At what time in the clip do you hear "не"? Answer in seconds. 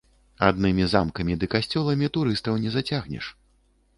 2.63-2.73